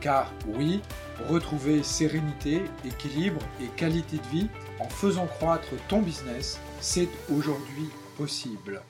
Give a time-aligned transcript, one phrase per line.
[0.00, 0.80] Car oui,
[1.28, 4.48] retrouver sérénité, équilibre et qualité de vie
[4.78, 8.80] en faisant croître ton business, c'est aujourd'hui possible.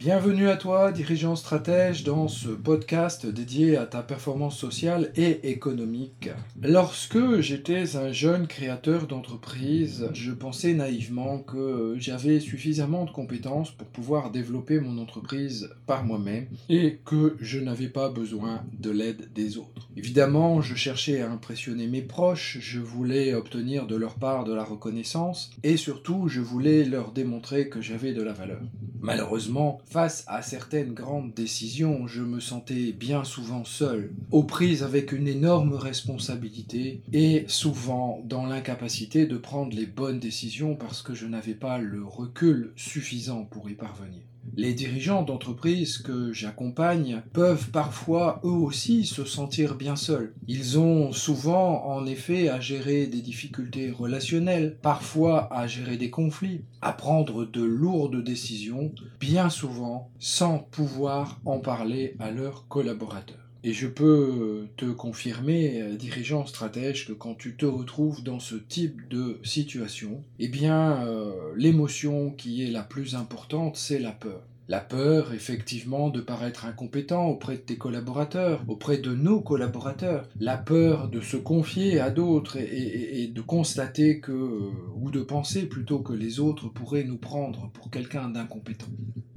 [0.00, 6.30] Bienvenue à toi, dirigeant stratège, dans ce podcast dédié à ta performance sociale et économique.
[6.62, 13.88] Lorsque j'étais un jeune créateur d'entreprise, je pensais naïvement que j'avais suffisamment de compétences pour
[13.88, 19.58] pouvoir développer mon entreprise par moi-même et que je n'avais pas besoin de l'aide des
[19.58, 19.90] autres.
[19.98, 24.64] Évidemment, je cherchais à impressionner mes proches, je voulais obtenir de leur part de la
[24.64, 28.62] reconnaissance et surtout, je voulais leur démontrer que j'avais de la valeur.
[29.02, 35.12] Malheureusement, face à certaines grandes décisions, je me sentais bien souvent seul, aux prises avec
[35.12, 41.26] une énorme responsabilité et souvent dans l'incapacité de prendre les bonnes décisions parce que je
[41.26, 44.20] n'avais pas le recul suffisant pour y parvenir.
[44.56, 50.34] Les dirigeants d'entreprise que j'accompagne peuvent parfois eux aussi se sentir bien seuls.
[50.48, 56.64] Ils ont souvent en effet à gérer des difficultés relationnelles, parfois à gérer des conflits,
[56.82, 63.49] à prendre de lourdes décisions, bien souvent sans pouvoir en parler à leurs collaborateurs.
[63.62, 69.08] Et je peux te confirmer, dirigeant stratège, que quand tu te retrouves dans ce type
[69.08, 74.42] de situation, eh bien, euh, l'émotion qui est la plus importante, c'est la peur.
[74.68, 80.28] La peur, effectivement, de paraître incompétent auprès de tes collaborateurs, auprès de nos collaborateurs.
[80.38, 85.98] La peur de se confier à d'autres et, de constater que, ou de penser plutôt
[85.98, 88.86] que les autres pourraient nous prendre pour quelqu'un d'incompétent.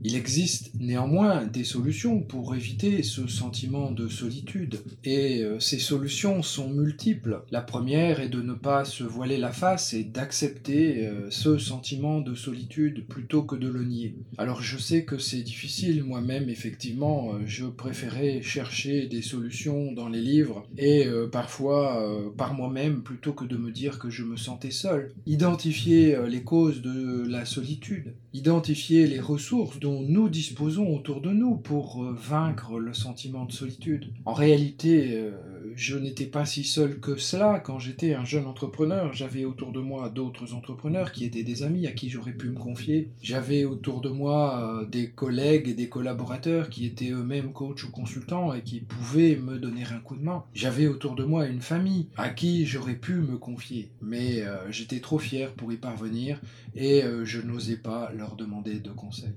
[0.05, 6.43] Il existe néanmoins des solutions pour éviter ce sentiment de solitude, et euh, ces solutions
[6.43, 7.41] sont multiples.
[7.51, 12.19] La première est de ne pas se voiler la face et d'accepter euh, ce sentiment
[12.19, 14.15] de solitude plutôt que de le nier.
[14.37, 16.03] Alors je sais que c'est difficile.
[16.03, 23.03] Moi-même, effectivement, euh, je préférais chercher des solutions dans les livres et parfois par moi-même
[23.03, 25.13] plutôt que de me dire que je me sentais seul.
[25.25, 31.55] Identifier les causes de la solitude, identifier les ressources dont nous disposons autour de nous
[31.55, 34.11] pour vaincre le sentiment de solitude.
[34.25, 35.29] En réalité,
[35.75, 39.13] je n'étais pas si seul que cela quand j'étais un jeune entrepreneur.
[39.13, 42.59] J'avais autour de moi d'autres entrepreneurs qui étaient des amis à qui j'aurais pu me
[42.59, 43.09] confier.
[43.21, 48.53] J'avais autour de moi des collègues et des collaborateurs qui étaient eux-mêmes coachs ou consultants
[48.53, 50.43] et qui pouvaient me donner un coup de main.
[50.53, 54.99] J'avais autour de moi une famille à qui j'aurais pu me confier, mais euh, j'étais
[54.99, 56.39] trop fier pour y parvenir
[56.75, 59.33] et euh, je n'osais pas leur demander de conseils.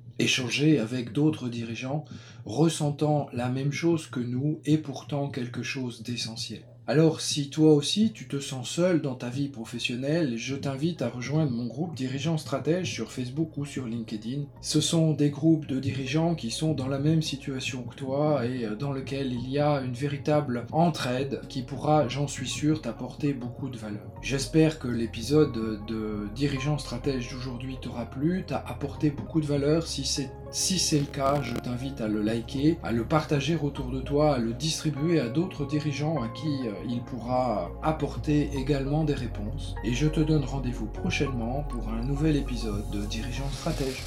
[0.80, 2.04] Avec d'autres dirigeants
[2.44, 6.62] ressentant la même chose que nous est pourtant quelque chose d'essentiel.
[6.88, 11.08] Alors si toi aussi tu te sens seul dans ta vie professionnelle, je t'invite à
[11.08, 14.42] rejoindre mon groupe Dirigeants Stratèges sur Facebook ou sur LinkedIn.
[14.60, 18.64] Ce sont des groupes de dirigeants qui sont dans la même situation que toi et
[18.64, 23.32] euh, dans lequel il y a une véritable entraide qui pourra, j'en suis sûr, t'apporter
[23.32, 24.06] beaucoup de valeur.
[24.22, 29.88] J'espère que l'épisode de Dirigeants Stratèges d'aujourd'hui t'aura plu, t'a apporté beaucoup de valeur.
[29.88, 33.90] Si c'est si c'est le cas, je t'invite à le liker, à le partager autour
[33.90, 39.04] de toi, à le distribuer à d'autres dirigeants à qui euh, il pourra apporter également
[39.04, 39.74] des réponses.
[39.84, 44.02] Et je te donne rendez-vous prochainement pour un nouvel épisode de Dirigeants Stratège.